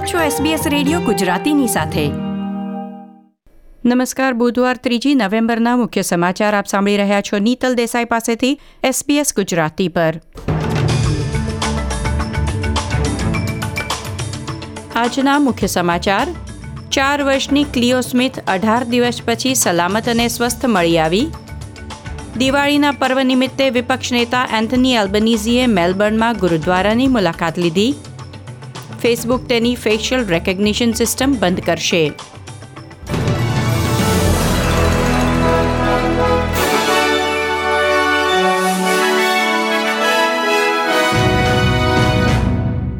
[0.00, 2.08] આપ છો SBS radio ગુજરાતીની સાથે.
[3.84, 9.88] નમસ્કાર, બુધવાર ત્રીજી નવેમ્બરના મુખ્ય સમાચાર આપ સાંભળી રહ્યા છો નીતલ દેસાઈ પાસેથી SBS ગુજરાતી
[9.88, 10.20] પર.
[14.94, 16.28] આજના મુખ્ય સમાચાર,
[16.90, 21.26] ચાર વર્ષની ક્લિયો સ્મિથ અઢાર દિવસ પછી સલામત અને સ્વસ્થ મળી આવી.
[22.38, 27.94] દિવાળીના પર્વ નિમિત્તે વિપક્ષ નેતા એન્થની એલ્બનીઝીએ મેલબર્નમાં ગુરુદ્વારાની મુલાકાત લીધી.
[29.02, 32.12] ફેસબુક તેની ફેશિયલ રેકગ્નિશન સિસ્ટમ બંધ કરશે.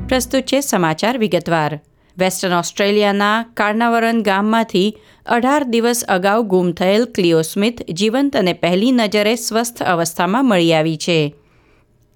[0.08, 1.80] પ્રસ્તુત છે સમાચાર વિગતવાર.
[2.18, 9.34] વેસ્ટર્ન ઓસ્ટ્રેલિયાના કાર્નાવરન ગામમાંથી અઢાર દિવસ અગાઉ ગુમ થયેલ ક્લિયો સ્મિથ જીવંત અને પહેલી નજરે
[9.34, 11.34] સ્વસ્થ અવસ્થામાં મળી આવી છે.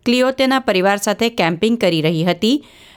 [0.04, 2.56] ક્લિયો તેના પરિવાર સાથે કેમ્પિંગ કરી રહી હતી,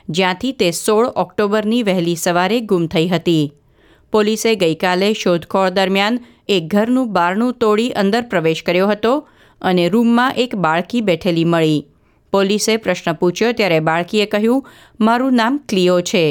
[0.09, 3.45] જ્યાંથી તે સોળ ઓક્ટોબરની વહેલી સવારે ગુમ થઈ હતી.
[4.13, 9.13] પોલીસે ગઈકાલે શોધખોળ દરમિયાન એક ઘરનું બારણું તોડી અંદર પ્રવેશ કર્યો હતો
[9.61, 11.85] અને રૂમમાં એક બાળકી બેઠેલી મળી.
[12.33, 14.67] પોલીસે પ્રશ્ન પૂછ્યો, ત્યારે બાળકીએ કહ્યું,
[14.99, 16.25] મારું નામ ક્લિયો છે.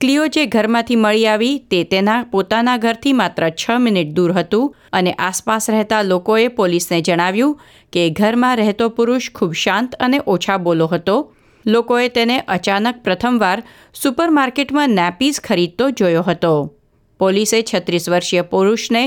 [0.00, 5.12] ક્લિયો જે ઘરમાંથી મળી આવી તે તેના પોતાના ઘરથી માત્ર છ મિનિટ દૂર હતું અને
[5.18, 7.58] આસપાસ રહેતા લોકોએ પોલીસને જણાવ્યું
[7.92, 11.16] કે ઘરમાં રહેતો પુરુષ ખૂબ શાંત અને ઓછા બોલો હતો.
[11.66, 13.62] લોકોએ તેને અચાનક પ્રથમવાર
[13.94, 16.54] સુપરમાર્કેટમાં નેપીઝ ખરીદતો જોયો હતો.
[17.20, 19.04] પોલીસે છત્રીસ વર્ષીય પુરુષને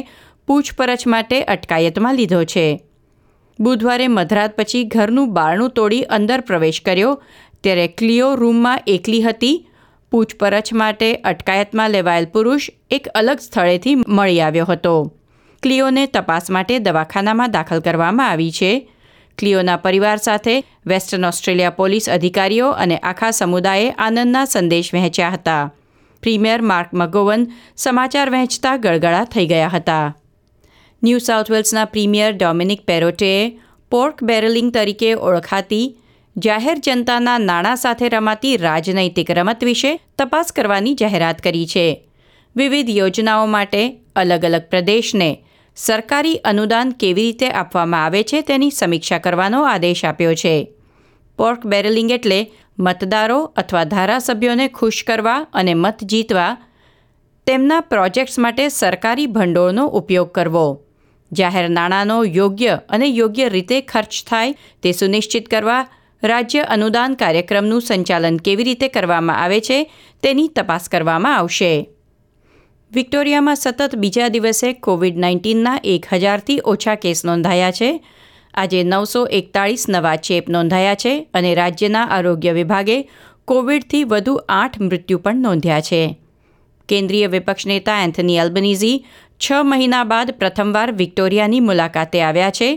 [0.47, 2.69] પૂછપરછ માટે અટકાયતમાં લીધો છે.
[3.59, 7.21] બુધવારે મધરાત પછી ઘરનું બારણું તોડી અંદર પ્રવેશ કર્યો.
[7.63, 9.55] ત્યારે ક્લિયો રૂમમાં એકલી હતી
[10.13, 15.13] પૂછપરછ માટે અટકાયતમાં લેવાયેલ પુરુષ એક અલગ સ્થળેથી મળી આવ્યો હતો.
[15.63, 18.89] ક્લિયોને તપાસ માટે દવાખાનામાં દાખલ કરવામાં આવી છે.
[19.37, 25.71] ક્લિયોના પરિવાર સાથે વેસ્ટર્ન ઓસ્ટ્રેલિયા પોલીસ અધિકારીઓ અને આખા સમુદાયે આનંદના સંદેશ વહેંચ્યા હતા.
[26.21, 27.47] પ્રીમિયર માર્ક મગોવન
[27.77, 30.15] સમાચાર વહેંચતા ગળગળા થઈ ગયા હતા.
[31.03, 33.59] ન્યૂ સાઉથ વેલ્સના પ્રીમિયર ડોમિનિક પેરોટેએ
[33.89, 35.97] પોર્ક બેરલિંગ તરીકે ઓળખાતી
[36.35, 42.09] જાહેર જનતાના નાણાં સાથે રમાતી રાજનૈતિક રમત વિશે તપાસ કરવાની જાહેરાત કરી છે.
[42.55, 45.43] વિવિધ યોજનાઓ માટે અલગ અલગ પ્રદેશને
[45.75, 50.73] સરકારી અનુદાન કેવી રીતે આપવામાં આવે છે તેની સમીક્ષા કરવાનો આદેશ આપ્યો છે.
[51.37, 56.57] પોર્ક બેરલિંગ એટલે મતદારો અથવા ધારાસભ્યોને ખુશ કરવા અને મત જીતવા
[57.47, 60.85] તેમના પ્રોજેક્ટ્સ માટે સરકારી ભંડોળનો ઉપયોગ કરવો.
[61.31, 65.87] જાહેર નાણાંનો યોગ્ય અને યોગ્ય રીતે ખર્ચ થાય તે સુનિશ્ચિત કરવા
[66.23, 69.77] રાજ્ય અનુદાન કાર્યક્રમનું સંચાલન કેવી રીતે કરવામાં આવે છે
[70.23, 71.71] તેની તપાસ કરવામાં આવશે.
[72.91, 77.89] વિક્ટોરિયામાં સતત બીજા દિવસે કોવિડ નાઇન્ટીનના એક હજારથી ઓછા કેસ નોંધાયા છે.
[78.53, 82.97] આજે નવસો એકતાળીસ નવા ચેપ નોંધાયા છે અને રાજ્યના આરોગ્ય વિભાગે
[83.45, 86.01] કોવિડથી વધુ આઠ મૃત્યુ પણ નોંધ્યા છે.
[86.89, 88.97] કેન્દ્રીય વિપક્ષ નેતા એન્થની એલ્બનીઝી
[89.43, 92.69] છ મહિના બાદ પ્રથમવાર વિક્ટોરિયાની મુલાકાતે આવ્યા છે.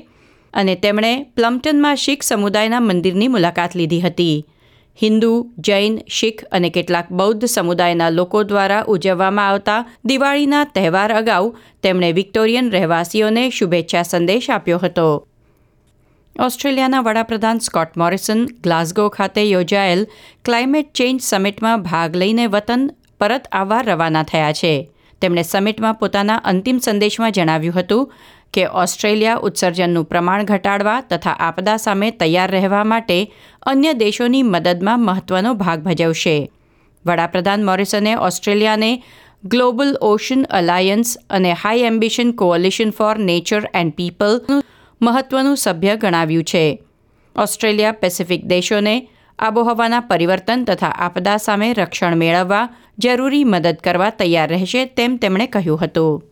[0.57, 4.47] અને તેમણે પ્લમ્પટનમાં શીખ સમુદાયના મંદિરની મુલાકાત લીધી હતી.
[5.03, 12.13] હિન્દુ, જૈન, શીખ અને કેટલાક બૌદ્ધ સમુદાયના લોકો દ્વારા ઉજવવામાં આવતા દિવાળીના તહેવાર અગાઉ તેમણે
[12.13, 15.29] વિક્ટોરિયન રહેવાસીઓને શુભેચ્છા સંદેશ આપ્યો હતો.
[16.41, 20.07] ઓસ્ટ્રેલિયાના વડાપ્રધાન સ્કોટ મોરિસન ગ્લાસ્ગો ખાતે યોજાયેલ
[20.45, 22.91] ક્લાઇમેટ ચેન્જ સમિટમાં ભાગ લઈને વતન
[23.21, 24.75] પરત આવવા રવાના થયા છે.
[25.21, 28.13] તેમણે સમિટમાં પોતાના અંતિમ સંદેશમાં જણાવ્યું હતું
[28.53, 33.33] કે ઓસ્ટ્રેલિયા ઉત્સર્જનનું પ્રમાણ ઘટાડવા તથા આપદા સામે તૈયાર રહેવા માટે
[33.63, 36.51] અન્ય દેશોની મદદમાં મહત્વનો ભાગ ભજવશે.
[37.07, 39.03] વડાપ્રધાન મોરિસને ઓસ્ટ્રેલિયાને
[39.45, 44.65] ગ્લોબલ ઓશન અલાયન્સ અને High Ambition Coalition for Nature and પીપલનું
[45.03, 46.83] મહત્વનું સભ્ય ગણાવ્યું છે.
[47.37, 54.85] ઓસ્ટ્રેલિયા પેસિફિક દેશોને આબોહવાના પરિવર્તન તથા આપદા સામે રક્ષણ મેળવવા જરૂરી મદદ કરવા તૈયાર રહેશે
[54.85, 56.23] તેમ તેમણે કહ્યું હતું.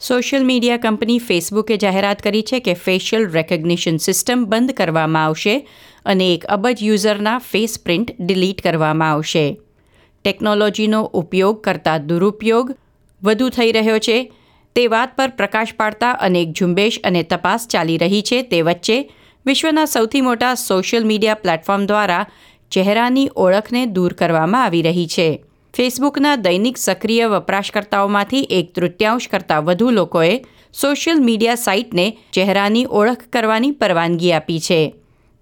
[0.00, 5.54] સોશિયલ મીડિયા કંપની ફેસબુકે જાહેરાત કરી છે કે ફેશિયલ રેકગ્નિશન સિસ્ટમ બંધ કરવામાં આવશે
[6.04, 9.44] અને એક અબજ યુઝરના ફેસ પ્રિન્ટ ડિલીટ કરવામાં આવશે.
[10.24, 12.70] ટેકનોલોજીનો ઉપયોગ કરતા દુરુપયોગ
[13.22, 14.32] વધુ થઈ રહ્યો છે.
[14.76, 18.42] તે વાત પર પ્રકાશ પાડતા અનેક ઝુંબેશ અને તપાસ ચાલી રહી છે.
[18.42, 18.98] તે વચ્ચે
[19.46, 22.26] વિશ્વના સૌથી મોટા સોશિયલ મીડિયા પ્લેટફોર્મ દ્વારા
[22.72, 25.28] ચહેરાની ઓળખને દૂર કરવામાં આવી રહી છે.
[25.74, 30.32] ફેસબુકના દૈનિક સક્રિય વપરાશકર્તાઓમાંથી એક તૃતીયાંશ કરતાં વધુ લોકોએ
[30.72, 34.80] સોશિયલ મીડિયા સાઇટને ચહેરાની ઓળખ કરવાની પરવાનગી આપી છે.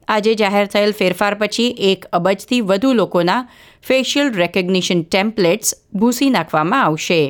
[0.09, 3.49] આજે જાહેર થયેલ ફેરફાર પછી એક અબજથી વધુ લોકોના
[3.83, 7.21] ફેશિયલ રેકગ્નિશન ટેમ્પલેટ્સ ભૂસી નાખવામાં આવશે.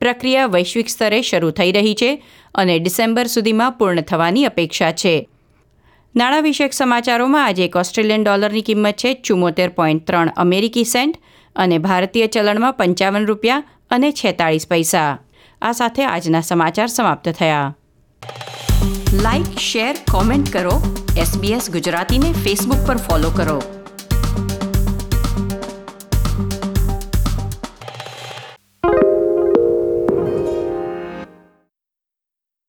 [0.00, 2.10] પ્રક્રિયા વૈશ્વિક સ્તરે શરૂ થઈ રહી છે
[2.54, 5.28] અને ડિસેમ્બર સુધીમાં પૂર્ણ થવાની અપેક્ષા છે.
[6.16, 11.16] નાણાં વિષયક સમાચારોમાં આજે એક ઓસ્ટ્રેલિયન ડોલરની કિંમત છે ચુમ્મોતેર પોઈન્ટ ત્રણ અમેરિકી સેન્ટ
[11.56, 15.18] અને ભારતીય ચલણમાં પંચાવન રૂપિયા અને છેતાળીસ પૈસા.
[15.62, 17.76] આ સાથે આજના સમાચાર સમાપ્ત થયા.
[19.12, 21.04] લાઇક શેર, કોમેન્ટ કરો.
[21.16, 23.79] એસબીએસ ગુજરાતીને ફેસબુક પર ફોલો કરો.